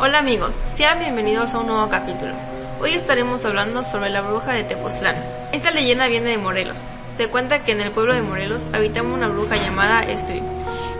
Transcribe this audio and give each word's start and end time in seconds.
Hola 0.00 0.18
amigos, 0.18 0.60
sean 0.74 0.98
bienvenidos 0.98 1.54
a 1.54 1.60
un 1.60 1.68
nuevo 1.68 1.88
capítulo. 1.88 2.32
Hoy 2.80 2.94
estaremos 2.94 3.44
hablando 3.44 3.84
sobre 3.84 4.10
la 4.10 4.22
bruja 4.22 4.54
de 4.54 4.64
Tepoztlán. 4.64 5.14
Esta 5.52 5.70
leyenda 5.70 6.08
viene 6.08 6.30
de 6.30 6.38
Morelos. 6.38 6.84
Se 7.16 7.28
cuenta 7.28 7.62
que 7.62 7.70
en 7.72 7.80
el 7.80 7.92
pueblo 7.92 8.12
de 8.12 8.22
Morelos 8.22 8.66
habitaba 8.72 9.08
una 9.08 9.28
bruja 9.28 9.54
llamada 9.54 10.00
Estri. 10.00 10.42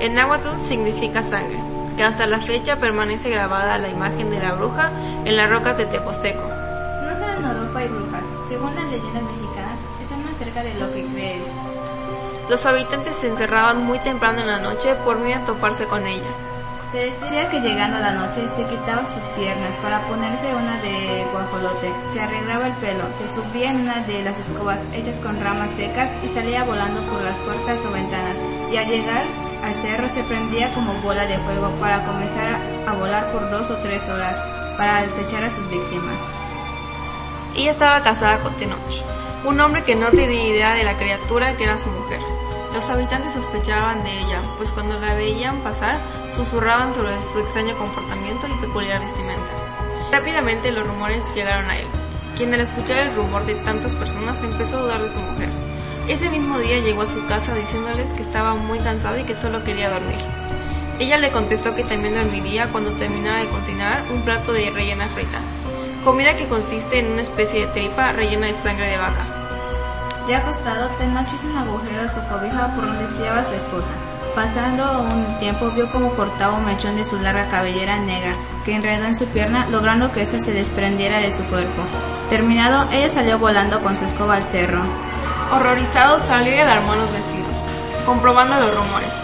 En 0.00 0.14
náhuatl 0.14 0.60
significa 0.60 1.22
sangre, 1.22 1.58
que 1.96 2.04
hasta 2.04 2.26
la 2.26 2.38
fecha 2.38 2.76
permanece 2.80 3.30
grabada 3.30 3.78
la 3.78 3.88
imagen 3.88 4.28
de 4.28 4.40
la 4.40 4.52
bruja 4.52 4.92
en 5.24 5.36
las 5.38 5.48
rocas 5.48 5.78
de 5.78 5.86
Teposteco. 5.86 6.46
No 6.46 7.16
solo 7.16 7.32
en 7.32 7.44
Europa 7.44 7.78
hay 7.78 7.88
brujas, 7.88 8.26
según 8.46 8.74
las 8.74 8.84
leyendas 8.92 9.22
mexicanas, 9.22 9.84
están 10.02 10.22
más 10.22 10.36
cerca 10.36 10.62
de 10.62 10.74
lo 10.74 10.92
que 10.92 11.06
crees. 11.06 11.48
Los 12.48 12.66
habitantes 12.66 13.16
se 13.16 13.28
encerraban 13.28 13.84
muy 13.84 13.98
temprano 14.00 14.40
en 14.40 14.48
la 14.48 14.58
noche 14.58 14.94
por 15.04 15.18
miedo 15.18 15.40
a 15.40 15.44
toparse 15.44 15.86
con 15.86 16.06
ella. 16.06 16.30
Se 16.90 16.98
decía 16.98 17.48
que 17.48 17.60
llegando 17.60 17.98
la 18.00 18.12
noche 18.12 18.48
se 18.48 18.66
quitaba 18.66 19.06
sus 19.06 19.24
piernas 19.28 19.76
para 19.76 20.04
ponerse 20.06 20.52
una 20.54 20.76
de 20.82 21.26
guajolote, 21.32 21.92
se 22.02 22.20
arreglaba 22.20 22.66
el 22.66 22.74
pelo, 22.74 23.12
se 23.12 23.28
subía 23.28 23.70
en 23.70 23.82
una 23.82 24.00
de 24.00 24.22
las 24.22 24.38
escobas 24.38 24.88
hechas 24.92 25.20
con 25.20 25.40
ramas 25.40 25.70
secas 25.70 26.16
y 26.22 26.28
salía 26.28 26.64
volando 26.64 27.00
por 27.02 27.22
las 27.22 27.38
puertas 27.38 27.84
o 27.84 27.92
ventanas, 27.92 28.40
y 28.70 28.76
al 28.76 28.88
llegar 28.88 29.22
al 29.62 29.74
cerro 29.74 30.08
se 30.08 30.24
prendía 30.24 30.74
como 30.74 30.92
bola 30.94 31.26
de 31.26 31.38
fuego 31.38 31.70
para 31.80 32.04
comenzar 32.04 32.60
a 32.86 32.92
volar 32.94 33.30
por 33.30 33.48
dos 33.50 33.70
o 33.70 33.76
tres 33.76 34.08
horas 34.08 34.38
para 34.76 34.98
acechar 34.98 35.44
a 35.44 35.50
sus 35.50 35.70
víctimas. 35.70 36.20
Ella 37.54 37.70
estaba 37.70 38.02
casada 38.02 38.40
con 38.40 38.52
Tenoch, 38.54 39.04
un 39.44 39.60
hombre 39.60 39.84
que 39.84 39.94
no 39.94 40.10
tenía 40.10 40.48
idea 40.48 40.74
de 40.74 40.84
la 40.84 40.98
criatura 40.98 41.56
que 41.56 41.64
era 41.64 41.78
su 41.78 41.90
mujer. 41.90 42.31
Los 42.72 42.88
habitantes 42.88 43.32
sospechaban 43.32 44.02
de 44.02 44.20
ella, 44.20 44.40
pues 44.56 44.72
cuando 44.72 44.98
la 44.98 45.14
veían 45.14 45.60
pasar, 45.60 46.00
susurraban 46.30 46.94
sobre 46.94 47.20
su 47.20 47.38
extraño 47.38 47.76
comportamiento 47.76 48.46
y 48.48 48.66
peculiar 48.66 49.00
vestimenta. 49.00 49.52
Rápidamente 50.10 50.72
los 50.72 50.86
rumores 50.86 51.34
llegaron 51.34 51.68
a 51.68 51.78
él, 51.78 51.86
quien 52.34 52.54
al 52.54 52.60
escuchar 52.60 52.98
el 52.98 53.14
rumor 53.14 53.44
de 53.44 53.56
tantas 53.56 53.94
personas 53.94 54.40
empezó 54.40 54.78
a 54.78 54.80
dudar 54.82 55.02
de 55.02 55.10
su 55.10 55.20
mujer. 55.20 55.50
Ese 56.08 56.30
mismo 56.30 56.58
día 56.58 56.80
llegó 56.80 57.02
a 57.02 57.06
su 57.06 57.24
casa 57.26 57.54
diciéndoles 57.54 58.08
que 58.14 58.22
estaba 58.22 58.54
muy 58.54 58.78
cansada 58.78 59.20
y 59.20 59.24
que 59.24 59.34
solo 59.34 59.62
quería 59.64 59.90
dormir. 59.90 60.18
Ella 60.98 61.18
le 61.18 61.30
contestó 61.30 61.74
que 61.74 61.84
también 61.84 62.14
dormiría 62.14 62.70
cuando 62.72 62.92
terminara 62.92 63.40
de 63.40 63.48
cocinar 63.48 64.02
un 64.10 64.22
plato 64.22 64.52
de 64.52 64.70
rellena 64.70 65.08
frita, 65.08 65.40
comida 66.04 66.36
que 66.38 66.48
consiste 66.48 66.98
en 66.98 67.12
una 67.12 67.22
especie 67.22 67.66
de 67.66 67.72
tripa 67.72 68.12
rellena 68.12 68.46
de 68.46 68.54
sangre 68.54 68.88
de 68.88 68.96
vaca. 68.96 69.41
Ya 70.28 70.38
acostado, 70.38 70.88
Tenoch 70.98 71.32
hizo 71.34 71.48
un 71.48 71.58
agujero 71.58 72.02
a 72.02 72.08
su 72.08 72.20
cobija 72.28 72.72
por 72.74 72.86
donde 72.86 73.04
espiaba 73.04 73.40
a 73.40 73.44
su 73.44 73.54
esposa. 73.54 73.92
Pasando 74.36 75.02
un 75.02 75.38
tiempo 75.40 75.68
vio 75.70 75.90
como 75.90 76.14
cortaba 76.14 76.56
un 76.56 76.64
mechón 76.64 76.96
de 76.96 77.04
su 77.04 77.18
larga 77.18 77.48
cabellera 77.48 77.98
negra 77.98 78.34
que 78.64 78.74
enredó 78.74 79.04
en 79.04 79.16
su 79.16 79.26
pierna, 79.26 79.66
logrando 79.68 80.12
que 80.12 80.22
ésta 80.22 80.38
se 80.38 80.52
desprendiera 80.52 81.18
de 81.18 81.32
su 81.32 81.42
cuerpo. 81.44 81.82
Terminado, 82.30 82.88
ella 82.92 83.08
salió 83.08 83.38
volando 83.38 83.80
con 83.82 83.96
su 83.96 84.04
escoba 84.04 84.36
al 84.36 84.44
cerro. 84.44 84.84
Horrorizado 85.52 86.20
salió 86.20 86.54
y 86.54 86.60
alarmó 86.60 86.94
los 86.94 87.12
vecinos, 87.12 87.64
comprobando 88.06 88.60
los 88.60 88.74
rumores. 88.74 89.22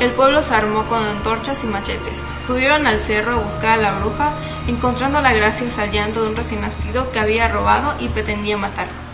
El 0.00 0.10
pueblo 0.10 0.42
se 0.42 0.54
armó 0.54 0.84
con 0.86 1.04
antorchas 1.06 1.62
y 1.62 1.68
machetes. 1.68 2.22
Subieron 2.46 2.86
al 2.86 2.98
cerro 2.98 3.34
a 3.34 3.42
buscar 3.42 3.78
a 3.78 3.82
la 3.82 3.92
bruja, 3.92 4.32
encontrándola 4.66 5.32
gracias 5.32 5.78
al 5.78 5.92
llanto 5.92 6.22
de 6.22 6.28
un 6.28 6.36
recién 6.36 6.62
nacido 6.62 7.12
que 7.12 7.20
había 7.20 7.48
robado 7.48 7.94
y 8.00 8.08
pretendía 8.08 8.56
matar. 8.56 9.09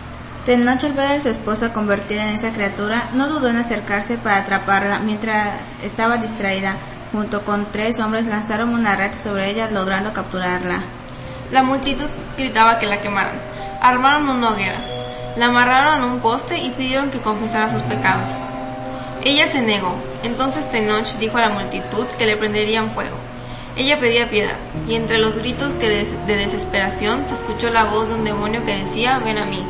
Tenoch 0.47 0.81
al 0.85 0.93
ver 0.93 1.11
a 1.11 1.19
su 1.19 1.27
esposa 1.27 1.73
convertida 1.73 2.21
en 2.21 2.35
esa 2.35 2.53
criatura, 2.53 3.09
no 3.11 3.27
dudó 3.27 3.49
en 3.49 3.57
acercarse 3.57 4.17
para 4.17 4.37
atraparla 4.37 4.99
mientras 4.99 5.75
estaba 5.83 6.15
distraída. 6.15 6.77
Junto 7.11 7.43
con 7.43 7.69
tres 7.69 7.99
hombres 7.99 8.27
lanzaron 8.27 8.69
una 8.69 8.95
red 8.95 9.13
sobre 9.13 9.49
ella 9.49 9.69
logrando 9.69 10.13
capturarla. 10.13 10.79
La 11.51 11.63
multitud 11.63 12.07
gritaba 12.37 12.79
que 12.79 12.85
la 12.85 13.01
quemaran. 13.01 13.35
Armaron 13.81 14.29
una 14.29 14.51
hoguera, 14.51 14.77
la 15.35 15.47
amarraron 15.47 16.01
a 16.01 16.05
un 16.05 16.21
poste 16.21 16.57
y 16.57 16.69
pidieron 16.69 17.11
que 17.11 17.19
confesara 17.19 17.69
sus 17.69 17.81
pecados. 17.81 18.29
Ella 19.25 19.47
se 19.47 19.59
negó. 19.59 20.01
Entonces 20.23 20.71
Tenoch 20.71 21.17
dijo 21.19 21.37
a 21.39 21.41
la 21.41 21.49
multitud 21.49 22.05
que 22.17 22.25
le 22.25 22.37
prenderían 22.37 22.91
fuego. 22.91 23.17
Ella 23.75 23.99
pedía 23.99 24.29
piedad, 24.29 24.55
y 24.87 24.95
entre 24.95 25.17
los 25.17 25.37
gritos 25.37 25.77
de 25.77 26.07
desesperación 26.25 27.27
se 27.27 27.33
escuchó 27.33 27.69
la 27.69 27.83
voz 27.83 28.07
de 28.07 28.13
un 28.15 28.23
demonio 28.23 28.63
que 28.63 28.77
decía, 28.77 29.19
ven 29.19 29.39
a 29.39 29.45
mí. 29.45 29.65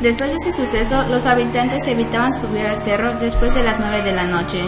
Después 0.00 0.30
de 0.30 0.36
ese 0.36 0.52
suceso, 0.52 1.02
los 1.08 1.26
habitantes 1.26 1.86
evitaban 1.88 2.32
subir 2.32 2.64
al 2.66 2.76
cerro 2.76 3.14
después 3.14 3.54
de 3.54 3.64
las 3.64 3.80
nueve 3.80 4.02
de 4.02 4.12
la 4.12 4.24
noche. 4.24 4.62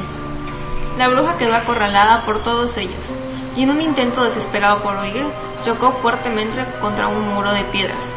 La 0.99 1.09
bruja 1.09 1.37
quedó 1.39 1.55
acorralada 1.55 2.25
por 2.25 2.43
todos 2.43 2.77
ellos, 2.77 3.15
y 3.57 3.63
en 3.63 3.71
un 3.71 3.81
intento 3.81 4.25
desesperado 4.25 4.83
por 4.83 4.97
huir, 4.97 5.25
chocó 5.65 5.93
fuertemente 6.03 6.67
contra 6.81 7.07
un 7.07 7.33
muro 7.33 7.53
de 7.53 7.63
piedras, 7.65 8.13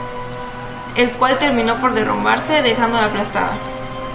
el 0.96 1.12
cual 1.12 1.38
terminó 1.38 1.80
por 1.80 1.94
derrumbarse 1.94 2.64
dejándola 2.64 3.08
aplastada. 3.08 3.58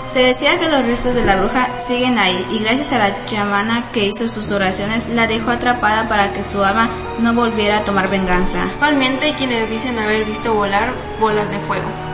Se 0.05 0.21
decía 0.21 0.59
que 0.59 0.69
los 0.69 0.87
restos 0.87 1.15
de 1.15 1.25
la 1.25 1.37
bruja 1.37 1.79
siguen 1.79 2.19
ahí 2.19 2.47
y 2.51 2.61
gracias 2.61 2.93
a 2.95 2.99
la 2.99 3.27
chamana 3.27 3.93
que 3.93 4.07
hizo 4.07 4.27
sus 4.27 4.51
oraciones 4.51 5.09
la 5.09 5.27
dejó 5.27 5.51
atrapada 5.51 6.09
para 6.09 6.33
que 6.33 6.43
su 6.43 6.65
alma 6.65 6.89
no 7.21 7.35
volviera 7.35 7.79
a 7.79 7.85
tomar 7.85 8.09
venganza. 8.09 8.63
Actualmente 8.63 9.27
hay 9.27 9.33
quienes 9.35 9.69
dicen 9.69 9.99
haber 9.99 10.25
visto 10.25 10.55
volar 10.55 10.93
bolas 11.21 11.51
de 11.51 11.59
fuego. 11.61 12.08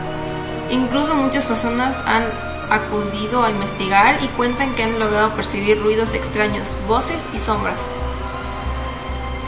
Incluso 0.69 1.15
muchas 1.15 1.45
personas 1.45 2.01
han 2.05 2.23
acudido 2.69 3.43
a 3.43 3.51
investigar 3.51 4.23
y 4.23 4.27
cuentan 4.29 4.73
que 4.75 4.83
han 4.83 4.99
logrado 4.99 5.31
percibir 5.31 5.81
ruidos 5.81 6.13
extraños, 6.13 6.73
voces 6.87 7.19
y 7.33 7.37
sombras. 7.37 7.87